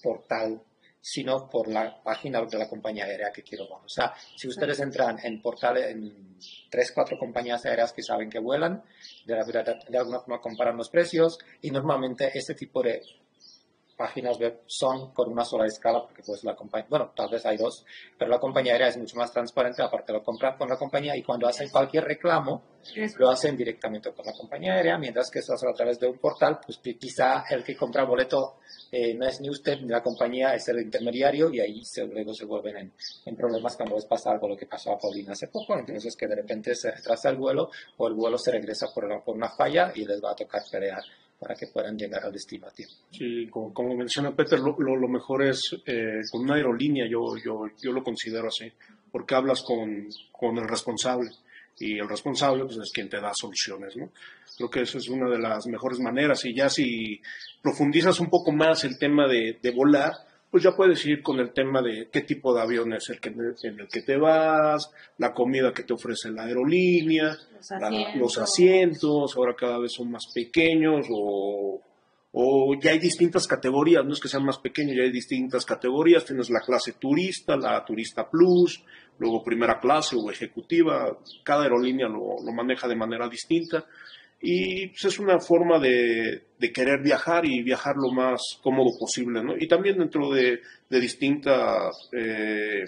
portal, 0.02 0.60
sino 1.00 1.48
por 1.48 1.69
la 1.69 2.02
página 2.02 2.44
de 2.44 2.58
la 2.58 2.69
compañía 2.69 3.04
aérea 3.04 3.30
que 3.32 3.42
quiero 3.42 3.64
O 3.64 3.88
sea, 3.88 4.12
si 4.36 4.48
ustedes 4.48 4.80
entran 4.80 5.19
en 5.22 5.40
portales, 5.40 5.90
en 5.90 6.36
tres, 6.69 6.92
cuatro 6.92 7.16
compañías 7.19 7.64
aéreas 7.64 7.92
que 7.92 8.02
saben 8.02 8.28
que 8.28 8.40
vuelan, 8.40 8.82
de, 9.25 9.34
de, 9.34 9.76
de 9.88 9.98
alguna 9.98 10.20
forma 10.20 10.40
comparan 10.40 10.76
los 10.76 10.90
precios 10.90 11.38
y 11.62 11.70
normalmente 11.70 12.30
este 12.34 12.54
tipo 12.54 12.82
de 12.82 13.00
páginas 13.98 14.38
web 14.38 14.60
son 14.66 15.12
con 15.12 15.30
una 15.30 15.44
sola 15.44 15.66
escala, 15.66 16.02
porque 16.04 16.22
pues 16.24 16.44
la 16.44 16.54
compañía, 16.54 16.86
bueno, 16.88 17.12
tal 17.14 17.28
vez 17.28 17.44
hay 17.44 17.56
dos, 17.56 17.84
pero 18.16 18.30
la 18.30 18.38
compañía 18.38 18.72
aérea 18.72 18.88
es 18.88 18.96
mucho 18.96 19.16
más 19.16 19.32
transparente, 19.32 19.82
aparte 19.82 20.12
lo 20.12 20.22
compran 20.22 20.56
con 20.56 20.68
la 20.68 20.76
compañía 20.76 21.16
y 21.16 21.22
cuando 21.22 21.48
hacen 21.48 21.68
cualquier 21.68 22.04
reclamo, 22.04 22.62
lo 23.18 23.28
hacen 23.28 23.56
directamente 23.56 24.12
con 24.12 24.24
la 24.24 24.32
compañía 24.32 24.74
aérea, 24.74 24.96
mientras 24.98 25.30
que 25.30 25.40
eso 25.40 25.52
hace 25.52 25.68
a 25.68 25.72
través 25.72 25.98
de 25.98 26.06
un 26.06 26.18
portal, 26.18 26.60
pues 26.64 26.78
quizá 26.78 27.44
el 27.50 27.64
que 27.64 27.76
compra 27.76 28.04
boleto 28.04 28.58
eh, 28.92 29.14
no 29.14 29.26
es 29.26 29.40
ni 29.40 29.50
usted 29.50 29.80
ni 29.80 29.88
la 29.88 30.02
compañía, 30.02 30.54
es 30.54 30.68
el 30.68 30.80
intermediario 30.80 31.52
y 31.52 31.60
ahí 31.60 31.84
se, 31.84 32.06
luego 32.06 32.32
se 32.32 32.44
vuelven 32.44 32.76
en, 32.76 32.92
en, 33.26 33.36
problemas 33.36 33.76
cuando 33.76 33.96
les 33.96 34.06
pasa 34.06 34.30
algo 34.30 34.48
lo 34.48 34.56
que 34.56 34.66
pasó 34.66 34.92
a 34.92 34.98
Paulina 34.98 35.32
hace 35.32 35.48
poco, 35.48 35.76
entonces 35.76 36.16
que 36.16 36.28
de 36.28 36.36
repente 36.36 36.74
se 36.76 36.92
retrasa 36.92 37.30
el 37.30 37.36
vuelo 37.36 37.70
o 37.96 38.06
el 38.06 38.14
vuelo 38.14 38.38
se 38.38 38.52
regresa 38.52 38.86
por 38.94 39.04
una, 39.04 39.20
por 39.20 39.34
una 39.34 39.50
falla 39.50 39.92
y 39.94 40.04
les 40.04 40.22
va 40.22 40.30
a 40.30 40.36
tocar 40.36 40.62
pelear 40.70 41.02
para 41.38 41.55
que 41.55 41.69
puedan 41.69 41.96
llegar 41.96 42.25
al 42.25 42.32
destino 42.32 42.67
a 42.67 42.70
tiempo. 42.70 42.94
Sí, 43.12 43.49
como, 43.49 43.94
menciona 43.94 44.35
Peter, 44.35 44.58
lo, 44.58 44.76
lo, 44.79 45.08
mejor 45.08 45.44
es 45.44 45.61
eh, 45.87 46.20
con 46.31 46.43
una 46.43 46.56
aerolínea, 46.56 47.06
yo, 47.08 47.37
yo, 47.37 47.67
yo 47.81 47.93
lo 47.93 48.02
considero 48.02 48.49
así, 48.49 48.70
porque 49.12 49.35
hablas 49.35 49.62
con, 49.62 50.08
con 50.32 50.58
el 50.58 50.69
responsable 50.69 51.31
y 51.79 51.99
el 51.99 52.08
responsable 52.08 52.64
pues, 52.64 52.79
es 52.79 52.90
quien 52.93 53.08
te 53.08 53.20
da 53.20 53.31
soluciones, 53.35 53.96
¿no? 53.96 54.11
Creo 54.56 54.70
que 54.70 54.81
eso 54.81 54.99
es 54.99 55.08
una 55.08 55.31
de 55.31 55.38
las 55.38 55.67
mejores 55.69 56.00
maneras 56.00 56.44
y 56.44 56.55
ya 56.55 56.69
si 56.69 57.20
profundizas 57.62 58.19
un 58.19 58.29
poco 58.29 58.50
más 58.50 58.82
el 58.82 58.99
tema 58.99 59.29
de, 59.29 59.58
de 59.62 59.70
volar, 59.70 60.14
pues 60.50 60.62
ya 60.62 60.74
puedes 60.74 61.04
ir 61.04 61.22
con 61.22 61.38
el 61.40 61.52
tema 61.52 61.82
de 61.82 62.08
qué 62.10 62.22
tipo 62.22 62.54
de 62.54 62.62
avión 62.62 62.92
es 62.94 63.08
el 63.10 63.20
que, 63.20 63.28
en 63.28 63.80
el 63.80 63.88
que 63.88 64.02
te 64.02 64.16
vas, 64.16 64.90
la 65.18 65.32
comida 65.32 65.72
que 65.72 65.82
te 65.82 65.92
ofrece 65.92 66.30
la 66.30 66.44
aerolínea, 66.44 67.36
los 68.16 68.38
asientos, 68.38 69.36
ahora 69.36 69.54
cada 69.54 69.78
vez 69.78 69.92
son 69.92 70.10
más 70.10 70.24
pequeños 70.34 71.06
o, 71.10 71.80
o, 72.32 72.74
ya 72.80 72.92
hay 72.92 72.98
distintas 72.98 73.46
categorías, 73.46 74.04
no 74.04 74.12
es 74.12 74.20
que 74.20 74.28
sean 74.28 74.44
más 74.44 74.58
pequeños, 74.58 74.96
ya 74.96 75.02
hay 75.02 75.12
distintas 75.12 75.66
categorías, 75.66 76.24
tienes 76.24 76.48
la 76.48 76.60
clase 76.60 76.94
turista, 76.94 77.56
la 77.56 77.84
turista 77.84 78.28
plus, 78.28 78.82
luego 79.18 79.44
primera 79.44 79.78
clase 79.78 80.16
o 80.16 80.30
ejecutiva, 80.30 81.18
cada 81.44 81.64
aerolínea 81.64 82.08
lo, 82.08 82.37
lo 82.42 82.52
maneja 82.52 82.88
de 82.88 82.96
manera 82.96 83.28
distinta 83.28 83.84
y 84.40 84.88
pues, 84.88 85.04
es 85.04 85.18
una 85.18 85.40
forma 85.40 85.78
de, 85.78 86.45
querer 86.73 87.02
viajar 87.02 87.45
y 87.45 87.62
viajar 87.62 87.97
lo 87.97 88.12
más 88.12 88.40
cómodo 88.62 88.90
posible, 88.99 89.42
¿no? 89.42 89.57
Y 89.59 89.66
también 89.66 89.99
dentro 89.99 90.30
de, 90.30 90.61
distintas 90.88 92.09
eh, 92.12 92.85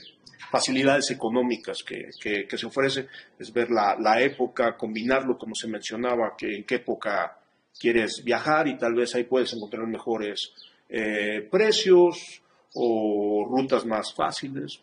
facilidades 0.51 1.11
económicas 1.11 1.83
que, 1.83 2.11
se 2.13 2.67
ofrece, 2.67 3.07
es 3.39 3.53
ver 3.53 3.69
la, 3.71 4.21
época, 4.23 4.77
combinarlo 4.77 5.37
como 5.37 5.55
se 5.55 5.69
mencionaba, 5.69 6.35
que 6.37 6.57
en 6.57 6.65
qué 6.65 6.77
época 6.77 7.37
quieres 7.79 8.23
viajar 8.25 8.69
y 8.69 8.77
tal 8.77 8.95
vez 8.95 9.15
ahí 9.15 9.25
puedes 9.25 9.53
encontrar 9.55 9.87
mejores 9.87 10.53
eh, 10.89 11.47
precios 11.51 12.43
o 12.75 13.47
rutas 13.49 13.85
más 13.87 14.15
fáciles. 14.15 14.81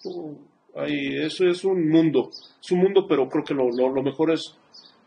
Ahí, 0.76 1.18
eso 1.24 1.46
es 1.48 1.64
un 1.64 1.90
mundo, 1.90 2.30
es 2.62 2.72
un 2.72 2.80
mundo, 2.80 3.08
pero 3.08 3.28
creo 3.30 3.44
que 3.44 3.54
lo, 3.54 3.70
lo 3.70 4.04
mejor 4.04 4.32
es 4.32 4.56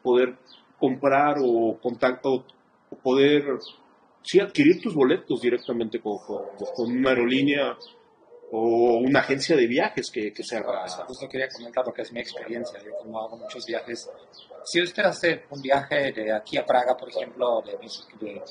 poder 0.02 0.37
comprar 0.80 1.37
o 1.40 1.78
contacto 1.80 2.44
o 2.90 2.96
poder 2.96 3.44
sí 4.22 4.40
adquirir 4.40 4.80
tus 4.80 4.94
boletos 4.94 5.40
directamente 5.40 6.00
con, 6.00 6.18
con, 6.18 6.90
una 6.90 7.10
aerolínea 7.10 7.76
o 8.52 8.99
una 8.99 9.20
agencia 9.20 9.56
de 9.56 9.66
viajes 9.66 10.10
que, 10.12 10.32
que 10.32 10.42
sea 10.42 10.62
Justo 11.06 11.28
quería 11.28 11.49
comentar 11.49 11.84
porque 11.84 12.02
es 12.02 12.12
mi 12.12 12.20
experiencia. 12.20 12.80
Yo 12.82 12.90
como 12.99 13.20
hago 13.20 13.37
muchos 13.37 13.64
viajes. 13.64 14.10
Si 14.64 14.82
usted 14.82 15.04
hace 15.04 15.44
un 15.50 15.62
viaje 15.62 16.12
de 16.12 16.32
aquí 16.32 16.58
a 16.58 16.66
Praga, 16.66 16.96
por 16.96 17.08
ejemplo, 17.08 17.62
de, 17.62 17.78
de, 18.26 18.42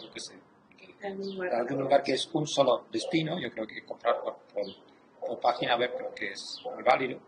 de 1.02 1.56
algún 1.56 1.82
lugar 1.82 2.02
que 2.04 2.14
es 2.14 2.30
un 2.34 2.48
solo 2.48 2.86
destino, 2.92 3.40
yo 3.40 3.50
creo 3.52 3.68
que 3.68 3.84
comprar 3.86 4.22
por, 4.22 4.38
por, 4.54 5.40
página 5.40 5.78
web 5.78 5.92
creo 5.96 6.14
que 6.16 6.32
es 6.32 6.62
muy 6.74 6.84
válido. 6.84 7.20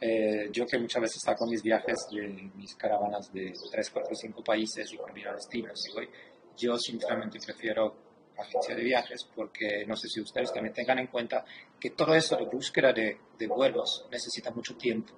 Eh, 0.00 0.48
yo 0.52 0.66
que 0.66 0.78
muchas 0.78 1.02
veces 1.02 1.22
saco 1.24 1.46
mis 1.46 1.62
viajes 1.62 2.06
de 2.10 2.50
mis 2.56 2.74
caravanas 2.74 3.32
de 3.32 3.52
3, 3.70 3.90
4, 3.90 4.14
5 4.14 4.44
países 4.44 4.92
y 4.92 4.96
combino 4.96 5.32
destinos 5.32 5.80
y 5.88 5.94
voy, 5.94 6.08
yo 6.56 6.76
sinceramente 6.76 7.38
prefiero 7.44 7.94
agencia 8.36 8.74
de 8.74 8.82
viajes 8.82 9.28
porque 9.34 9.84
no 9.86 9.96
sé 9.96 10.08
si 10.08 10.20
ustedes 10.20 10.52
también 10.52 10.74
tengan 10.74 10.98
en 10.98 11.06
cuenta 11.06 11.44
que 11.78 11.90
todo 11.90 12.14
eso 12.14 12.36
de 12.36 12.44
búsqueda 12.46 12.92
de, 12.92 13.16
de 13.38 13.46
vuelos 13.46 14.06
necesita 14.10 14.50
mucho 14.50 14.76
tiempo. 14.76 15.14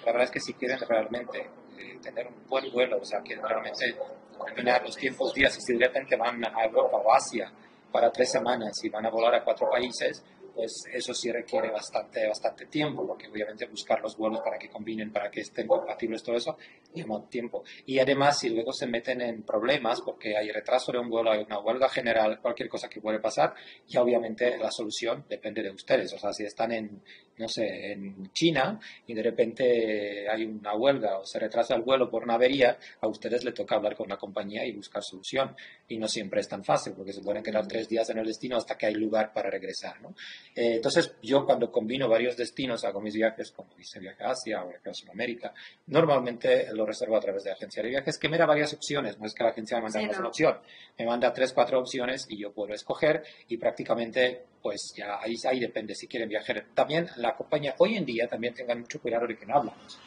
La 0.00 0.06
verdad 0.06 0.24
es 0.24 0.30
que 0.30 0.40
si 0.40 0.54
quieren 0.54 0.78
realmente 0.86 1.40
eh, 1.78 1.98
tener 2.02 2.26
un 2.26 2.46
buen 2.46 2.70
vuelo, 2.70 2.98
o 3.00 3.04
sea, 3.04 3.20
quieren 3.20 3.44
realmente 3.44 3.96
combinar 4.36 4.82
los 4.82 4.96
tiempos 4.96 5.32
días 5.34 5.56
y 5.56 5.60
si 5.60 5.78
de 5.78 5.86
repente 5.86 6.16
van 6.16 6.44
a 6.44 6.64
Europa 6.64 6.98
o 6.98 7.12
Asia 7.12 7.50
para 7.90 8.10
tres 8.10 8.30
semanas 8.30 8.72
y 8.82 8.88
van 8.88 9.06
a 9.06 9.10
volar 9.10 9.34
a 9.34 9.44
cuatro 9.44 9.68
países, 9.70 10.22
pues 10.54 10.84
eso 10.92 11.14
sí 11.14 11.30
requiere 11.30 11.70
bastante, 11.70 12.26
bastante 12.26 12.66
tiempo, 12.66 13.06
porque 13.06 13.28
obviamente 13.28 13.66
buscar 13.66 14.00
los 14.00 14.16
vuelos 14.16 14.40
para 14.40 14.58
que 14.58 14.68
combinen, 14.68 15.12
para 15.12 15.30
que 15.30 15.40
estén 15.40 15.66
compatibles, 15.66 16.22
todo 16.22 16.36
eso, 16.36 16.56
lleva 16.94 17.22
tiempo. 17.28 17.64
Y 17.86 17.98
además, 17.98 18.38
si 18.38 18.50
luego 18.50 18.72
se 18.72 18.86
meten 18.86 19.20
en 19.20 19.42
problemas, 19.42 20.00
porque 20.00 20.36
hay 20.36 20.50
retraso 20.50 20.92
de 20.92 20.98
un 20.98 21.08
vuelo, 21.08 21.30
hay 21.30 21.42
una 21.42 21.60
huelga 21.60 21.88
general, 21.88 22.40
cualquier 22.40 22.68
cosa 22.68 22.88
que 22.88 23.00
puede 23.00 23.20
pasar, 23.20 23.54
y 23.88 23.96
obviamente 23.96 24.56
la 24.58 24.70
solución 24.70 25.24
depende 25.28 25.62
de 25.62 25.70
ustedes. 25.70 26.12
O 26.12 26.18
sea, 26.18 26.32
si 26.32 26.44
están 26.44 26.72
en, 26.72 27.02
no 27.38 27.48
sé, 27.48 27.92
en 27.92 28.30
China 28.32 28.78
y 29.06 29.14
de 29.14 29.22
repente 29.22 30.28
hay 30.28 30.44
una 30.44 30.74
huelga 30.74 31.18
o 31.18 31.24
se 31.24 31.38
retrasa 31.38 31.74
el 31.74 31.82
vuelo 31.82 32.10
por 32.10 32.24
una 32.24 32.34
avería, 32.34 32.78
a 33.00 33.08
ustedes 33.08 33.44
le 33.44 33.52
toca 33.52 33.76
hablar 33.76 33.96
con 33.96 34.08
la 34.08 34.16
compañía 34.16 34.64
y 34.64 34.72
buscar 34.72 35.02
solución. 35.02 35.54
Y 35.88 35.98
no 35.98 36.08
siempre 36.08 36.40
es 36.40 36.48
tan 36.48 36.64
fácil, 36.64 36.94
porque 36.94 37.12
se 37.12 37.22
pueden 37.22 37.42
quedar 37.42 37.66
tres 37.66 37.88
días 37.88 38.08
en 38.10 38.18
el 38.18 38.26
destino 38.26 38.56
hasta 38.56 38.76
que 38.76 38.86
hay 38.86 38.94
lugar 38.94 39.32
para 39.32 39.50
regresar, 39.50 40.00
¿no? 40.00 40.14
Eh, 40.54 40.76
entonces, 40.76 41.16
yo 41.22 41.44
cuando 41.44 41.70
combino 41.70 42.08
varios 42.08 42.36
destinos, 42.36 42.84
hago 42.84 43.00
mis 43.00 43.14
viajes, 43.14 43.50
como 43.52 43.70
hice 43.78 44.00
viaje 44.00 44.24
a 44.24 44.30
Asia 44.30 44.64
o 44.64 44.68
viaje 44.68 44.90
a 44.90 44.94
Sudamérica, 44.94 45.52
normalmente 45.86 46.72
lo 46.72 46.86
reservo 46.86 47.16
a 47.16 47.20
través 47.20 47.44
de 47.44 47.52
agencia 47.52 47.82
de 47.82 47.90
viajes, 47.90 48.18
que 48.18 48.28
me 48.28 48.38
da 48.38 48.46
varias 48.46 48.72
opciones, 48.72 49.18
no 49.18 49.26
es 49.26 49.34
que 49.34 49.44
la 49.44 49.50
agencia 49.50 49.76
me 49.78 49.84
manda 49.84 50.18
una 50.18 50.28
opción, 50.28 50.58
me 50.98 51.06
manda 51.06 51.32
tres, 51.32 51.52
cuatro 51.52 51.78
opciones 51.80 52.26
y 52.28 52.38
yo 52.38 52.52
puedo 52.52 52.74
escoger 52.74 53.22
y 53.48 53.56
prácticamente, 53.56 54.42
pues 54.62 54.94
ya 54.96 55.18
ahí, 55.20 55.34
ahí 55.48 55.60
depende 55.60 55.94
si 55.94 56.06
quieren 56.06 56.28
viajar. 56.28 56.64
También 56.74 57.08
la 57.16 57.34
compañía, 57.34 57.74
hoy 57.78 57.96
en 57.96 58.06
día 58.06 58.28
también 58.28 58.54
tengan 58.54 58.80
mucho 58.80 59.00
cuidado 59.00 59.26
de 59.26 59.36
no 59.46 59.56
hablamos 59.56 59.98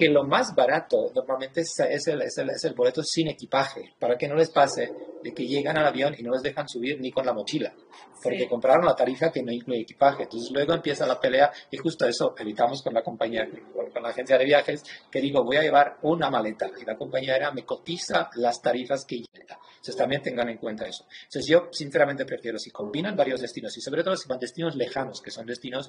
que 0.00 0.08
lo 0.08 0.24
más 0.24 0.54
barato 0.56 1.12
normalmente 1.14 1.60
es, 1.60 1.78
el, 1.78 2.22
es, 2.22 2.38
el, 2.38 2.48
es, 2.48 2.64
el, 2.64 2.72
boleto 2.72 3.02
sin 3.02 3.28
equipaje, 3.28 3.92
para 3.98 4.16
que 4.16 4.26
no 4.26 4.34
les 4.34 4.50
pase 4.50 4.90
de 5.22 5.34
que 5.34 5.46
llegan 5.46 5.76
al 5.76 5.86
avión 5.86 6.14
y 6.18 6.22
no 6.22 6.32
les 6.32 6.42
dejan 6.42 6.66
subir 6.66 6.98
ni 6.98 7.12
con 7.12 7.26
la 7.26 7.34
mochila, 7.34 7.74
porque 8.22 8.48
compraron 8.48 8.86
la 8.86 8.94
tarifa 8.94 9.30
que 9.30 9.42
no 9.42 9.52
incluye 9.52 9.82
equipaje. 9.82 10.22
Entonces 10.22 10.50
luego 10.52 10.72
empieza 10.72 11.06
la 11.06 11.20
pelea 11.20 11.52
y 11.70 11.76
justo 11.76 12.06
eso 12.06 12.34
evitamos 12.38 12.82
con 12.82 12.94
la 12.94 13.02
compañía, 13.02 13.46
con, 13.92 14.02
la 14.02 14.08
agencia 14.08 14.38
de 14.38 14.46
viajes, 14.46 14.82
que 15.10 15.20
digo, 15.20 15.44
voy 15.44 15.58
a 15.58 15.62
llevar 15.62 15.98
una 16.00 16.30
maleta 16.30 16.70
y 16.80 16.86
la 16.86 16.96
compañía 16.96 17.50
me 17.50 17.66
cotiza 17.66 18.30
las 18.36 18.62
tarifas 18.62 19.04
que 19.04 19.16
lleva. 19.16 19.58
Entonces 19.80 19.96
también 19.96 20.22
tengan 20.22 20.48
en 20.48 20.58
cuenta 20.58 20.86
eso. 20.86 21.04
Entonces 21.24 21.46
yo 21.46 21.68
sinceramente 21.72 22.24
prefiero, 22.24 22.58
si 22.58 22.70
combinan 22.70 23.16
varios 23.16 23.40
destinos 23.40 23.76
y 23.76 23.80
sobre 23.80 24.02
todo 24.02 24.16
si 24.16 24.28
van 24.28 24.38
destinos 24.38 24.76
lejanos, 24.76 25.20
que 25.20 25.30
son 25.30 25.46
destinos 25.46 25.88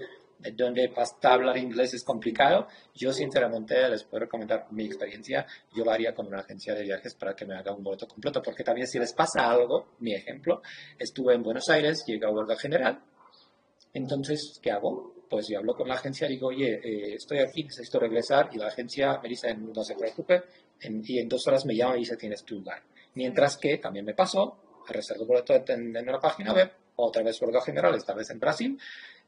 donde 0.54 0.92
hablar 1.24 1.58
inglés 1.58 1.94
es 1.94 2.04
complicado, 2.04 2.68
yo 2.96 3.14
sinceramente 3.14 3.88
les 3.90 4.01
puedo 4.04 4.22
recomendar 4.26 4.68
mi 4.72 4.86
experiencia, 4.86 5.46
yo 5.74 5.84
lo 5.84 5.92
haría 5.92 6.14
con 6.14 6.28
una 6.28 6.40
agencia 6.40 6.74
de 6.74 6.84
viajes 6.84 7.16
para 7.16 7.36
que 7.36 7.46
me 7.46 7.56
haga 7.56 7.74
un 7.74 7.84
boleto 7.84 8.08
completo, 8.08 8.42
porque 8.42 8.64
también 8.64 8.88
si 8.88 9.00
les 9.00 9.14
pasa 9.14 9.50
algo, 9.50 9.96
mi 10.00 10.14
ejemplo, 10.14 10.62
estuve 10.98 11.34
en 11.36 11.44
Buenos 11.44 11.70
Aires, 11.70 12.04
llegué 12.06 12.26
a 12.26 12.30
huelga 12.30 12.56
general, 12.56 13.02
entonces, 13.94 14.60
¿qué 14.62 14.72
hago? 14.72 15.14
Pues 15.30 15.48
yo 15.50 15.60
hablo 15.60 15.76
con 15.76 15.88
la 15.88 15.96
agencia 15.96 16.28
digo, 16.28 16.48
oye, 16.48 16.80
eh, 16.84 17.16
estoy 17.16 17.40
aquí, 17.40 17.64
necesito 17.64 18.00
regresar, 18.00 18.50
y 18.54 18.58
la 18.58 18.68
agencia 18.68 19.20
me 19.22 19.30
dice, 19.30 19.54
no 19.56 19.84
se 19.84 19.96
preocupe, 19.96 20.44
y 20.82 21.20
en 21.20 21.30
dos 21.30 21.46
horas 21.48 21.66
me 21.66 21.76
llama 21.76 21.96
y 21.98 22.00
dice, 22.00 22.18
tienes 22.18 22.44
tu 22.44 22.56
lugar. 22.56 22.82
Mientras 23.16 23.58
que 23.58 23.78
también 23.78 24.06
me 24.06 24.14
pasó, 24.14 24.58
reservo 24.88 25.26
boleto 25.26 25.54
en, 25.54 25.96
en 25.96 26.10
una 26.10 26.20
página 26.20 26.54
web, 26.54 26.72
otra 26.96 27.24
vez 27.24 27.42
huelga 27.42 27.62
general, 27.62 27.96
esta 27.96 28.14
vez 28.14 28.30
en 28.30 28.40
Brasil, 28.40 28.80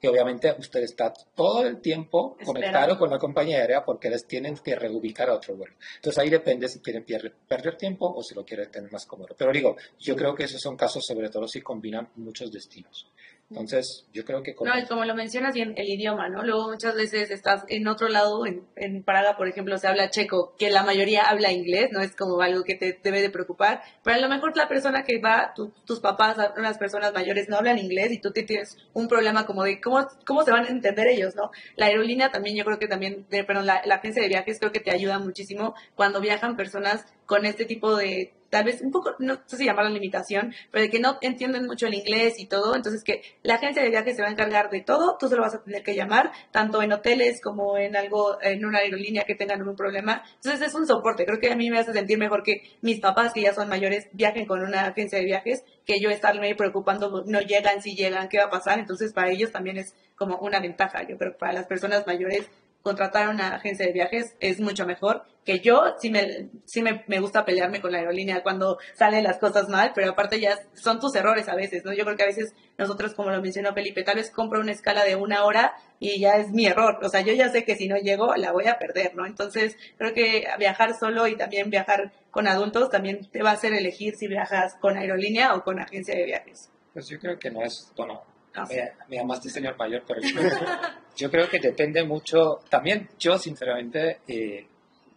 que 0.04 0.10
obviamente 0.10 0.54
usted 0.60 0.82
está 0.82 1.14
todo 1.34 1.66
el 1.66 1.80
tiempo 1.80 2.36
conectado 2.44 3.00
con 3.00 3.10
la 3.10 3.18
compañía 3.18 3.60
aérea 3.60 3.86
porque 3.86 4.10
les 4.10 4.28
tienen 4.28 4.58
que 4.58 4.76
reubicar 4.76 5.30
a 5.30 5.36
otro 5.36 5.56
vuelo. 5.56 5.76
Entonces 5.96 6.22
ahí 6.22 6.30
depende 6.30 6.68
si 6.68 6.82
quieren 6.82 7.06
perder 7.48 7.78
tiempo 7.78 8.14
o 8.14 8.22
si 8.22 8.36
lo 8.36 8.44
quieren 8.44 8.70
tener 8.70 8.92
más 8.92 9.06
cómodo. 9.06 9.34
Pero 9.38 9.54
digo, 9.54 9.78
yo 9.98 10.14
creo 10.18 10.36
que 10.36 10.44
esos 10.44 10.60
son 10.60 10.76
casos 10.76 11.06
sobre 11.08 11.30
todo 11.30 11.48
si 11.48 11.62
combinan 11.62 12.10
muchos 12.18 12.52
destinos. 12.52 13.08
Entonces, 13.50 14.06
yo 14.14 14.26
creo 14.26 14.42
que... 14.42 14.56
Como... 14.56 14.72
No, 14.72 14.80
y 14.80 14.86
como 14.86 15.06
lo 15.06 15.16
mencionas 15.16 15.54
bien, 15.54 15.74
el 15.78 15.88
idioma, 15.88 16.30
¿no? 16.30 16.44
Luego 16.44 16.70
muchas 16.70 16.96
veces 16.96 17.30
estás 17.30 17.64
en 17.68 17.88
otro 17.88 18.10
lado, 18.10 18.46
en, 18.46 18.66
en, 18.76 19.04
Praga, 19.04 19.38
por 19.38 19.48
ejemplo, 19.48 19.78
se 19.78 19.88
habla 19.88 20.10
checo, 20.10 20.56
que 20.58 20.72
la 20.72 20.84
mayoría 20.84 21.24
habla 21.24 21.52
inglés, 21.52 21.90
no 21.92 22.02
es 22.02 22.16
como 22.16 22.42
algo 22.42 22.64
que 22.64 22.76
te 22.76 23.00
debe 23.04 23.22
de 23.22 23.30
preocupar, 23.30 23.82
pero 24.04 24.18
a 24.18 24.20
lo 24.20 24.30
mejor 24.30 24.56
la 24.58 24.68
persona 24.68 25.04
que 25.04 25.20
va, 25.20 25.54
tus 25.86 26.00
papás, 26.00 26.38
unas 26.58 26.78
personas 26.78 27.14
mayores 27.14 27.48
no 27.50 27.58
hablan 27.58 27.78
inglés 27.78 28.12
y 28.12 28.20
tú 28.20 28.32
te 28.32 28.44
tienes 28.44 28.78
un 28.94 29.08
problema 29.08 29.46
como 29.46 29.64
de 29.64 29.80
cómo, 29.80 30.08
cómo 30.26 30.44
se 30.44 30.52
van 30.52 30.66
a 30.66 30.70
entender 30.70 31.08
ellos, 31.08 31.36
¿no? 31.36 31.52
La 31.76 31.88
aerolínea 31.88 32.32
también, 32.32 32.56
yo 32.56 32.66
creo 32.66 32.80
que 32.80 32.88
también, 32.88 33.26
perdón, 33.30 33.68
la, 33.68 33.82
la 33.86 33.96
agencia 33.96 34.24
de 34.24 34.30
viajes 34.30 34.60
creo 34.60 34.72
que 34.72 34.80
te 34.80 34.92
ayuda 34.92 35.20
muchísimo 35.20 35.76
cuando 35.96 36.22
viajan 36.22 36.56
personas 36.56 37.06
con 37.26 37.46
este 37.46 37.66
tipo 37.66 37.96
de 37.96 38.34
tal 38.54 38.66
vez 38.66 38.84
un 38.84 38.92
poco, 38.92 39.16
no 39.18 39.40
sé 39.48 39.58
si 39.58 39.66
llamar 39.66 39.86
la 39.86 39.90
limitación, 39.90 40.54
pero 40.70 40.84
de 40.84 40.92
que 40.92 41.00
no 41.00 41.18
entienden 41.22 41.66
mucho 41.66 41.88
el 41.88 41.96
inglés 41.96 42.36
y 42.38 42.46
todo, 42.46 42.76
entonces 42.76 43.04
que 43.04 43.24
la 43.42 43.56
agencia 43.56 43.82
de 43.82 43.90
viajes 43.90 44.16
se 44.16 44.22
va 44.22 44.28
a 44.28 44.32
encargar 44.32 44.70
de 44.70 44.82
todo, 44.82 45.18
tú 45.20 45.28
solo 45.28 45.42
vas 45.42 45.56
a 45.56 45.64
tener 45.64 45.82
que 45.82 45.96
llamar, 45.96 46.32
tanto 46.52 46.84
en 46.84 46.94
hoteles 46.94 47.42
como 47.42 47.80
en 47.80 47.98
algo, 47.98 48.38
en 48.44 48.64
una 48.64 48.78
aerolínea 48.78 49.24
que 49.24 49.34
tengan 49.34 49.62
algún 49.62 49.76
problema. 49.76 50.22
Entonces 50.36 50.68
es 50.68 50.76
un 50.76 50.86
soporte, 50.86 51.26
creo 51.26 51.40
que 51.40 51.52
a 51.52 51.56
mí 51.56 51.72
me 51.72 51.80
hace 51.80 51.94
sentir 51.94 52.20
mejor 52.20 52.44
que 52.44 52.62
mis 52.82 53.00
papás, 53.00 53.34
que 53.34 53.42
ya 53.42 53.56
son 53.56 53.70
mayores, 53.70 54.08
viajen 54.12 54.46
con 54.46 54.62
una 54.62 54.86
agencia 54.86 55.18
de 55.18 55.26
viajes, 55.26 55.64
que 55.84 56.00
yo 56.00 56.12
estarme 56.12 56.54
preocupando, 56.54 57.24
no 57.26 57.42
llegan, 57.42 57.82
si 57.82 57.96
llegan, 57.96 58.30
qué 58.30 58.38
va 58.38 58.46
a 58.46 58.50
pasar, 58.52 58.78
entonces 58.78 59.14
para 59.14 59.32
ellos 59.32 59.52
también 59.52 59.78
es 59.78 59.96
como 60.16 60.38
una 60.38 60.60
ventaja, 60.60 61.08
yo 61.10 61.18
creo 61.18 61.36
para 61.40 61.54
las 61.54 61.66
personas 61.66 62.06
mayores 62.06 62.48
contratar 62.84 63.30
una 63.30 63.56
agencia 63.56 63.86
de 63.86 63.94
viajes 63.94 64.36
es 64.42 64.60
mucho 64.60 64.86
mejor 64.86 65.24
que 65.46 65.60
yo. 65.60 65.96
Sí 66.00 66.10
me, 66.10 66.50
sí 66.66 66.82
me, 66.82 67.04
me, 67.08 67.20
gusta 67.20 67.46
pelearme 67.46 67.82
con 67.82 67.92
la 67.92 68.00
aerolínea 68.00 68.44
cuando 68.44 68.78
salen 68.94 69.24
las 69.24 69.40
cosas 69.40 69.70
mal, 69.70 69.94
pero 69.96 70.12
aparte 70.12 70.40
ya 70.40 70.60
son 70.74 71.00
tus 71.00 71.16
errores 71.16 71.48
a 71.50 71.56
veces, 71.56 71.84
¿no? 71.86 71.94
Yo 71.94 72.04
creo 72.04 72.18
que 72.18 72.24
a 72.24 72.28
veces 72.28 72.54
nosotros, 72.78 73.14
como 73.14 73.32
lo 73.32 73.42
mencionó 73.42 73.74
Felipe, 73.74 74.04
tal 74.04 74.18
vez 74.18 74.30
compro 74.32 74.60
una 74.60 74.74
escala 74.74 75.06
de 75.06 75.16
una 75.16 75.46
hora 75.46 75.74
y 76.00 76.20
ya 76.20 76.36
es 76.36 76.52
mi 76.52 76.66
error. 76.66 77.00
O 77.02 77.10
sea, 77.10 77.22
yo 77.22 77.34
ya 77.34 77.50
sé 77.50 77.64
que 77.64 77.76
si 77.76 77.88
no 77.88 77.96
llego 77.98 78.36
la 78.36 78.52
voy 78.52 78.68
a 78.68 78.78
perder, 78.78 79.16
¿no? 79.16 79.26
Entonces, 79.26 79.78
creo 79.98 80.14
que 80.14 80.46
viajar 80.60 80.94
solo 80.94 81.28
y 81.28 81.38
también 81.38 81.70
viajar 81.70 82.12
con 82.32 82.48
adultos 82.48 82.90
también 82.90 83.30
te 83.32 83.42
va 83.42 83.52
a 83.52 83.54
hacer 83.54 83.74
elegir 83.74 84.16
si 84.16 84.28
viajas 84.28 84.76
con 84.82 84.98
aerolínea 84.98 85.56
o 85.56 85.64
con 85.64 85.80
agencia 85.80 86.16
de 86.16 86.26
viajes. 86.26 86.70
Pues 86.94 87.08
yo 87.08 87.18
creo 87.20 87.40
que 87.40 87.50
no 87.50 87.64
es, 87.64 87.92
bueno, 87.96 88.24
Ah, 88.56 88.66
me, 88.70 88.92
me, 89.10 89.18
llamaste 89.18 89.50
señor 89.50 89.78
mayor, 89.78 90.04
pero 90.08 90.22
yo, 91.16 91.32
creo 91.32 91.50
que 91.50 91.60
depende 91.60 92.04
mucho. 92.04 92.60
También 92.70 93.10
yo, 93.18 93.38
sinceramente, 93.38 94.20
eh, 94.28 94.68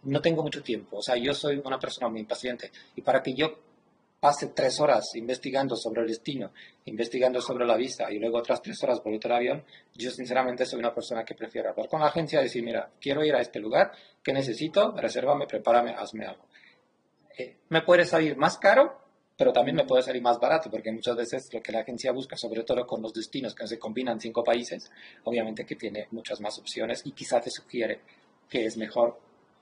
no 0.03 0.21
tengo 0.21 0.41
mucho 0.41 0.63
tiempo. 0.63 0.97
O 0.97 1.01
sea, 1.01 1.15
yo 1.17 1.33
soy 1.33 1.61
una 1.63 1.79
persona 1.79 2.09
muy 2.09 2.21
impaciente. 2.21 2.71
Y 2.95 3.01
para 3.01 3.21
que 3.21 3.33
yo 3.33 3.59
pase 4.19 4.47
tres 4.47 4.79
horas 4.79 5.15
investigando 5.15 5.75
sobre 5.75 6.01
el 6.01 6.07
destino, 6.07 6.51
investigando 6.85 7.39
sobre 7.39 7.65
la 7.65 7.77
visa 7.77 8.11
y 8.11 8.17
luego 8.17 8.39
otras 8.39 8.61
tres 8.61 8.81
horas 8.83 9.03
volver 9.03 9.25
al 9.25 9.37
avión, 9.37 9.63
yo 9.93 10.09
sinceramente 10.09 10.65
soy 10.65 10.79
una 10.79 10.93
persona 10.93 11.23
que 11.23 11.35
prefiere 11.35 11.69
hablar 11.69 11.87
con 11.87 12.01
la 12.01 12.07
agencia 12.07 12.39
y 12.39 12.43
decir, 12.43 12.63
mira, 12.63 12.89
quiero 12.99 13.23
ir 13.23 13.35
a 13.35 13.41
este 13.41 13.59
lugar, 13.59 13.91
¿qué 14.23 14.33
necesito? 14.33 14.93
Resérvame, 14.97 15.45
prepárame, 15.45 15.93
hazme 15.93 16.25
algo. 16.25 16.45
Eh, 17.37 17.57
me 17.69 17.81
puede 17.83 18.05
salir 18.05 18.35
más 18.35 18.57
caro, 18.57 19.06
pero 19.37 19.53
también 19.53 19.77
me 19.77 19.85
puede 19.85 20.03
salir 20.03 20.21
más 20.21 20.39
barato, 20.39 20.69
porque 20.69 20.91
muchas 20.91 21.15
veces 21.15 21.53
lo 21.53 21.61
que 21.61 21.71
la 21.71 21.81
agencia 21.81 22.11
busca, 22.11 22.35
sobre 22.35 22.63
todo 22.63 22.85
con 22.85 23.01
los 23.01 23.13
destinos 23.13 23.53
que 23.53 23.67
se 23.67 23.77
combinan 23.77 24.19
cinco 24.19 24.43
países, 24.43 24.91
obviamente 25.23 25.65
que 25.65 25.75
tiene 25.75 26.07
muchas 26.11 26.41
más 26.41 26.57
opciones 26.57 27.03
y 27.05 27.11
quizá 27.11 27.39
te 27.39 27.51
sugiere 27.51 28.01
que 28.49 28.65
es 28.65 28.77
mejor 28.77 29.19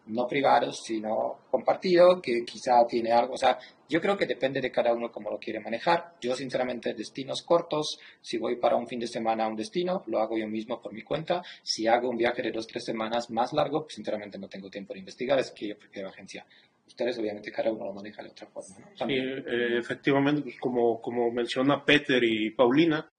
no 0.07 0.27
privado, 0.27 0.71
sino 0.71 1.39
compartido, 1.49 2.21
que 2.21 2.45
quizá 2.45 2.85
tiene 2.87 3.11
algo, 3.11 3.33
o 3.33 3.37
sea, 3.37 3.57
yo 3.89 3.99
creo 3.99 4.17
que 4.17 4.25
depende 4.25 4.61
de 4.61 4.71
cada 4.71 4.93
uno 4.93 5.11
cómo 5.11 5.29
lo 5.29 5.39
quiere 5.39 5.59
manejar. 5.59 6.13
Yo, 6.21 6.35
sinceramente, 6.35 6.93
destinos 6.93 7.43
cortos, 7.43 7.99
si 8.21 8.37
voy 8.37 8.55
para 8.55 8.75
un 8.75 8.87
fin 8.87 8.99
de 8.99 9.07
semana 9.07 9.45
a 9.45 9.47
un 9.47 9.55
destino, 9.55 10.03
lo 10.07 10.19
hago 10.19 10.37
yo 10.37 10.47
mismo 10.47 10.81
por 10.81 10.93
mi 10.93 11.03
cuenta. 11.03 11.43
Si 11.61 11.87
hago 11.87 12.09
un 12.09 12.17
viaje 12.17 12.41
de 12.41 12.51
dos, 12.51 12.65
tres 12.65 12.83
semanas 12.83 13.29
más 13.29 13.53
largo, 13.53 13.83
pues, 13.83 13.95
sinceramente 13.95 14.39
no 14.39 14.47
tengo 14.47 14.69
tiempo 14.69 14.93
de 14.93 14.99
investigar, 14.99 15.39
es 15.39 15.51
que 15.51 15.69
yo 15.69 15.77
prefiero 15.77 16.09
agencia 16.09 16.45
ustedes 16.87 17.17
obviamente 17.17 17.51
cada 17.51 17.71
uno 17.71 17.85
lo 17.85 17.93
maneja 17.93 18.23
de 18.23 18.29
otra 18.29 18.47
forma. 18.47 18.75
Sí, 18.95 19.13
eh, 19.13 19.77
efectivamente, 19.77 20.41
pues, 20.41 20.55
como, 20.59 21.01
como 21.01 21.31
menciona 21.31 21.83
Peter 21.83 22.23
y 22.23 22.51
Paulina, 22.51 23.09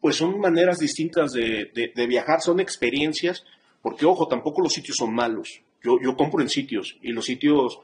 pues 0.00 0.16
son 0.16 0.38
maneras 0.38 0.78
distintas 0.78 1.32
de, 1.32 1.70
de, 1.74 2.06
viajar, 2.06 2.40
son 2.40 2.60
experiencias, 2.60 3.44
porque 3.80 4.04
ojo, 4.04 4.28
tampoco 4.28 4.62
los 4.62 4.72
sitios 4.72 4.96
son 4.96 5.14
malos. 5.14 5.62
Yo, 5.82 5.98
yo 6.02 6.16
compro 6.16 6.42
en 6.42 6.48
sitios 6.48 6.96
y 7.02 7.12
los 7.12 7.24
sitios, 7.24 7.80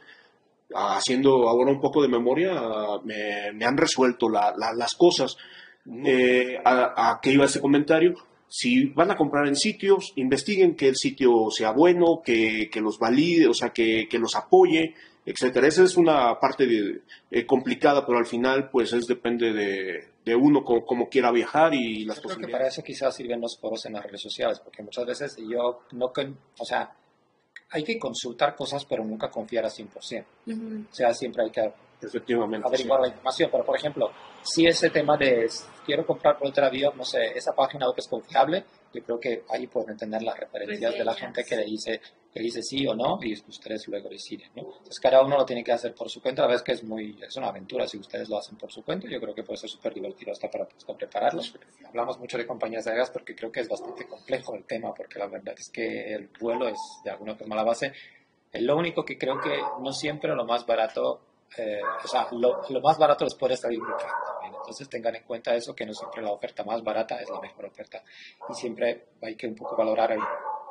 haciendo 0.75 1.49
ahora 1.49 1.73
un 1.73 1.81
poco 1.81 2.03
de 2.03 2.09
memoria, 2.09 2.53
me, 3.05 3.53
me 3.53 3.65
han 3.65 3.77
resuelto 3.77 4.29
la, 4.29 4.55
las 4.57 4.95
cosas. 4.95 5.37
Eh, 6.05 6.59
a, 6.63 7.13
a, 7.13 7.21
qué 7.23 7.33
iba 7.33 7.47
ese 7.47 7.61
comentario? 7.61 8.15
si 8.51 8.87
van 8.87 9.13
a 9.13 9.17
comprar 9.17 9.47
en 9.47 9.55
sitios, 9.55 10.13
investiguen 10.17 10.75
que 10.75 10.89
el 10.89 10.97
sitio 10.97 11.47
sea 11.51 11.71
bueno, 11.71 12.21
que, 12.23 12.69
los 12.83 12.99
valide, 12.99 13.47
o 13.47 13.55
sea, 13.55 13.71
que, 13.71 14.09
los 14.19 14.35
apoye, 14.35 14.95
etcétera. 15.31 15.67
Esa 15.67 15.85
es 15.85 15.97
una 15.97 16.39
parte 16.39 17.03
eh, 17.31 17.47
complicada, 17.47 18.05
pero 18.05 18.19
al 18.19 18.27
final, 18.27 18.71
pues, 18.71 18.93
es 18.93 19.07
depende 19.07 19.53
de, 19.53 20.35
uno 20.37 20.63
como, 20.65 21.09
quiera 21.09 21.33
viajar 21.33 21.75
y 21.75 22.05
las 22.05 22.23
yo 22.23 22.29
Creo 22.29 22.47
que 22.47 22.53
para 22.53 22.69
eso 22.69 22.83
quizás 22.83 23.15
sirven 23.17 23.41
los 23.41 23.59
foros 23.59 23.85
en 23.87 23.95
las 23.95 24.05
redes 24.05 24.23
sociales, 24.23 24.61
porque 24.61 24.83
muchas 24.83 25.05
veces 25.05 25.37
yo 25.39 25.81
no, 25.93 26.13
o 26.59 26.65
sea, 26.65 26.93
hay 27.71 27.83
que 27.83 27.99
consultar 27.99 28.55
cosas, 28.55 28.85
pero 28.85 29.05
nunca 29.05 29.29
confiar 29.29 29.65
a 29.65 29.69
100%. 29.69 30.25
O 30.89 30.95
sea, 30.95 31.13
siempre 31.15 31.45
hay 31.45 31.51
que 31.51 31.73
Efectivamente, 32.03 32.67
averiguar 32.67 33.01
la 33.01 33.09
información. 33.09 33.51
Pero, 33.53 33.65
por 33.65 33.77
ejemplo, 33.77 34.11
si 34.43 34.67
ese 34.67 34.91
tema 34.91 35.17
de 35.17 35.47
quiero 35.85 36.07
comprar 36.07 36.39
por 36.39 36.49
el 36.49 36.65
avión, 36.65 36.97
no 36.97 37.05
sé, 37.05 37.19
esa 37.35 37.53
página 37.53 37.87
web 37.87 37.95
es 37.99 38.09
confiable, 38.09 38.65
yo 38.93 39.03
creo 39.03 39.21
que 39.21 39.45
ahí 39.51 39.67
pueden 39.67 39.97
tener 39.97 40.23
las 40.23 40.39
referencias 40.39 40.95
de 40.95 41.05
la 41.05 41.15
gente 41.15 41.45
que 41.45 41.57
le 41.57 41.65
dice 41.65 42.01
que 42.33 42.41
dice 42.41 42.63
sí 42.63 42.87
o 42.87 42.95
no 42.95 43.19
y 43.23 43.33
ustedes 43.33 43.89
luego 43.89 44.09
deciden, 44.09 44.51
¿no? 44.55 44.63
Entonces 44.63 45.01
cada 45.01 45.23
uno 45.23 45.37
lo 45.37 45.45
tiene 45.45 45.65
que 45.65 45.73
hacer 45.73 45.95
por 45.95 46.09
su 46.09 46.23
cuenta, 46.23 46.45
a 46.45 46.47
veces 46.47 46.63
que 46.63 46.73
es 46.73 46.85
muy, 46.85 47.19
es 47.21 47.37
una 47.37 47.49
aventura 47.49 47.87
si 47.87 47.99
ustedes 47.99 48.29
lo 48.29 48.39
hacen 48.39 48.57
por 48.57 48.71
su 48.71 48.83
cuenta, 48.85 49.09
yo 49.09 49.21
creo 49.21 49.35
que 49.35 49.43
puede 49.43 49.59
ser 49.59 49.71
súper 49.71 49.95
divertido 49.95 50.33
hasta 50.33 50.51
para, 50.51 50.67
pues, 50.67 50.85
prepararlos. 50.97 51.55
Hablamos 51.85 52.19
mucho 52.19 52.39
de 52.39 52.47
compañías 52.47 52.87
aéreas 52.87 53.11
porque 53.11 53.35
creo 53.35 53.51
que 53.51 53.61
es 53.61 53.69
bastante 53.69 54.07
complejo 54.07 54.55
el 54.55 54.65
tema, 54.65 54.95
porque 54.95 55.19
la 55.19 55.27
verdad 55.27 55.55
es 55.59 55.69
que 55.71 56.15
el 56.15 56.29
vuelo 56.41 56.69
es 56.69 56.79
de 57.05 57.11
alguna 57.11 57.35
forma 57.35 57.57
la 57.57 57.65
base. 57.65 57.93
Lo 58.53 58.77
único 58.77 59.05
que 59.05 59.17
creo 59.17 59.41
que 59.41 59.61
no 59.81 59.93
siempre 59.93 60.35
lo 60.35 60.45
más 60.45 60.67
barato 60.67 61.21
eh, 61.57 61.81
o 61.83 62.07
sea, 62.07 62.29
lo, 62.31 62.81
más 62.81 62.99
barato 62.99 63.25
les 63.25 63.35
puede 63.35 63.57
salir 63.57 63.81
también. 63.81 64.55
Entonces 64.55 64.89
tengan 64.89 65.17
en 65.17 65.25
cuenta 65.25 65.55
eso, 65.55 65.75
que 65.75 65.85
no 65.85 65.93
siempre 65.93 66.23
la 66.23 66.31
oferta 66.31 66.63
más 66.65 66.83
barata 66.83 67.17
es 67.17 67.29
la 67.29 67.41
mejor 67.41 67.67
oferta. 67.67 68.03
Y 68.49 68.55
siempre 68.55 69.09
hay 69.23 69.35
que 69.35 69.49
un 69.49 69.57
poco 69.57 69.77
valorar 69.77 70.13
el 70.13 70.21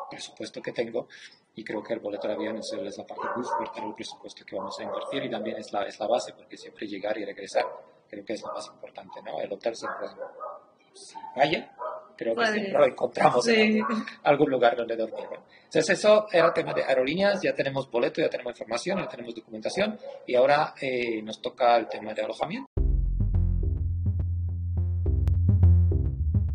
presupuesto 0.10 0.62
que 0.62 0.72
tengo 0.72 1.08
y 1.56 1.63
creo 1.63 1.84
que 1.84 1.94
el 1.94 2.00
boleto 2.00 2.27
de 2.27 2.34
avión 2.36 2.58
es, 2.58 2.72
la 2.98 3.06
parte 3.06 3.27
muy 3.36 3.44
fuerte 3.44 3.82
del 3.82 3.94
presupuesto 3.94 4.46
que 4.46 4.56
vamos 4.56 4.79
a 4.79 4.84
invertir 4.84 5.24
y 5.24 5.29
también 5.29 5.58
es 5.58 5.72
la, 5.74 5.84
es 5.84 6.00
la 6.00 6.08
base, 6.08 6.34
porque 6.34 6.58
siempre 6.58 6.88
llegar 6.88 7.18
y 7.18 7.25
regresar 7.25 7.65
creo 8.10 8.25
que 8.25 8.34
es 8.34 8.41
lo 8.41 8.53
más 8.53 8.68
importante, 8.68 9.22
¿no? 9.22 9.39
El 9.39 9.51
hotel 9.53 9.75
siempre, 9.75 10.08
si 10.94 11.15
falla, 11.36 11.72
creo 12.18 12.36
que 12.36 12.46
siempre 12.48 12.74
lo 12.74 12.86
encontramos 12.86 13.48
en 13.48 13.82
algún 14.24 14.50
lugar 14.50 14.75
donde 14.75 14.96
dormir. 14.96 15.27
Entonces 15.65 15.89
eso 15.89 16.25
era 16.32 16.48
el 16.48 16.53
tema 16.53 16.74
de 16.74 16.84
aerolíneas, 16.84 17.41
ya 17.41 17.53
tenemos 17.53 17.89
boleto, 17.89 18.22
ya 18.22 18.29
tenemos 18.29 18.53
información, 18.53 19.00
ya 19.00 19.08
tenemos 19.08 19.36
documentación 19.36 19.98
y 20.25 20.36
ahora 20.36 20.74
eh, 20.82 21.22
nos 21.22 21.41
toca 21.41 21.77
el 21.77 21.88
tema 21.88 22.13
de 22.13 22.24
alojamiento. 22.24 22.68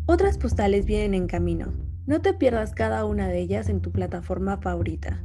Otras 0.07 0.37
postales 0.37 0.85
vienen 0.85 1.15
en 1.15 1.27
camino. 1.27 1.84
No 2.05 2.21
te 2.21 2.33
pierdas 2.35 2.73
cada 2.73 3.03
una 3.05 3.27
de 3.27 3.39
ellas 3.39 3.67
en 3.67 3.81
tu 3.81 3.91
plataforma 3.91 4.57
favorita. 4.57 5.23